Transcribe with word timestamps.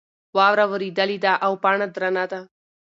واوره 0.37 0.65
ورېدلې 0.71 1.17
ده 1.25 1.33
او 1.45 1.53
پاڼه 1.63 1.87
درنه 1.95 2.23
ده. 2.31 2.39